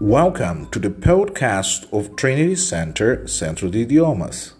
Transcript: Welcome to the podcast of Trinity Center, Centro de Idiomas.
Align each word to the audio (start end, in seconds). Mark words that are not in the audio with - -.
Welcome 0.00 0.68
to 0.70 0.78
the 0.78 0.90
podcast 0.90 1.92
of 1.92 2.14
Trinity 2.14 2.54
Center, 2.54 3.26
Centro 3.26 3.68
de 3.68 3.84
Idiomas. 3.84 4.52